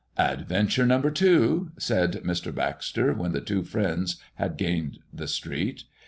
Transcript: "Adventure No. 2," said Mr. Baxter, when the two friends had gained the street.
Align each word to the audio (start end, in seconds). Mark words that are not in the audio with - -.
"Adventure 0.17 0.83
No. 0.83 0.99
2," 0.99 1.73
said 1.77 2.13
Mr. 2.25 2.51
Baxter, 2.55 3.13
when 3.13 3.33
the 3.33 3.39
two 3.39 3.61
friends 3.61 4.15
had 4.33 4.57
gained 4.57 4.97
the 5.13 5.27
street. 5.27 5.83